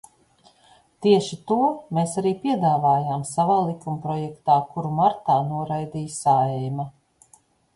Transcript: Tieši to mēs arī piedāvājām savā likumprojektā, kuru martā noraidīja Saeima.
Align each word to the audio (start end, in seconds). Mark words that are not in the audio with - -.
Tieši 1.05 1.35
to 1.51 1.57
mēs 1.97 2.15
arī 2.21 2.31
piedāvājām 2.47 3.27
savā 3.33 3.59
likumprojektā, 3.67 4.57
kuru 4.73 4.93
martā 5.03 5.37
noraidīja 5.51 6.15
Saeima. 6.17 6.89